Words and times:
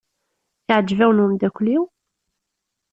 Iɛjeb-awen 0.69 1.23
umeddakel-iw? 1.23 1.83